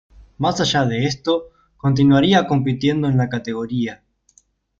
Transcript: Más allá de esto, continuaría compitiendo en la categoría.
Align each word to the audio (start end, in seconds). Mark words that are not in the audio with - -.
Más 0.39 0.59
allá 0.59 0.83
de 0.85 1.05
esto, 1.05 1.51
continuaría 1.77 2.47
compitiendo 2.47 3.07
en 3.07 3.17
la 3.19 3.29
categoría. 3.29 4.01